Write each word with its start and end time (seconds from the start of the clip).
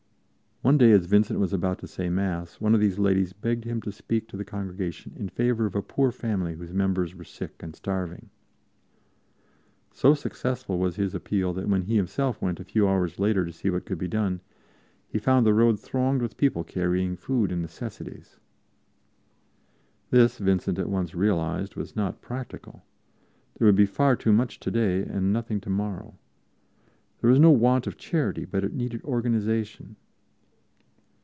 One 0.63 0.77
day, 0.77 0.91
as 0.91 1.07
Vincent 1.07 1.39
was 1.39 1.53
about 1.53 1.79
to 1.79 1.87
say 1.87 2.07
Mass, 2.07 2.61
one 2.61 2.75
of 2.75 2.79
these 2.79 2.99
ladies 2.99 3.33
begged 3.33 3.63
him 3.63 3.81
to 3.81 3.91
speak 3.91 4.27
to 4.27 4.37
the 4.37 4.45
congregation 4.45 5.11
in 5.17 5.27
favor 5.27 5.65
of 5.65 5.73
a 5.73 5.81
poor 5.81 6.11
family 6.11 6.53
whose 6.53 6.71
members 6.71 7.15
were 7.15 7.23
sick 7.23 7.55
and 7.63 7.75
starving. 7.75 8.29
So 9.91 10.13
successful 10.13 10.77
was 10.77 10.95
his 10.97 11.15
appeal 11.15 11.51
that 11.53 11.67
when 11.67 11.81
he 11.81 11.95
himself 11.95 12.39
went 12.43 12.59
a 12.59 12.63
few 12.63 12.87
hours 12.87 13.17
later 13.17 13.43
to 13.43 13.51
see 13.51 13.71
what 13.71 13.87
could 13.87 13.97
be 13.97 14.07
done, 14.07 14.39
he 15.07 15.17
found 15.17 15.47
the 15.47 15.53
road 15.55 15.79
thronged 15.79 16.21
with 16.21 16.37
people 16.37 16.63
carrying 16.63 17.15
food 17.15 17.51
and 17.51 17.63
necessaries. 17.63 18.39
This, 20.11 20.37
Vincent 20.37 20.77
at 20.77 20.89
once 20.91 21.15
realized, 21.15 21.75
was 21.75 21.95
not 21.95 22.21
practical. 22.21 22.83
There 23.57 23.65
would 23.65 23.75
be 23.75 23.87
far 23.87 24.15
too 24.15 24.31
much 24.31 24.59
today 24.59 25.01
and 25.01 25.33
nothing 25.33 25.59
tomorrow. 25.59 26.19
There 27.19 27.31
was 27.31 27.39
no 27.39 27.49
want 27.49 27.87
of 27.87 27.97
charity, 27.97 28.45
but 28.45 28.63
it 28.63 28.73
needed 28.73 29.03
organization. 29.03 29.95